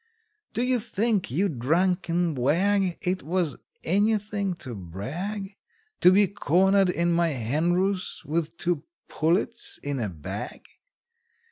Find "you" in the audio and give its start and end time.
0.63-0.79, 1.29-1.47